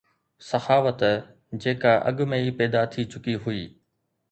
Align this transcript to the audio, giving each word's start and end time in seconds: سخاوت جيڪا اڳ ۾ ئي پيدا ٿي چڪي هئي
سخاوت 0.49 1.01
جيڪا 1.65 1.93
اڳ 2.11 2.17
۾ 2.33 2.37
ئي 2.45 2.51
پيدا 2.61 2.81
ٿي 2.91 3.01
چڪي 3.11 3.35
هئي 3.43 3.63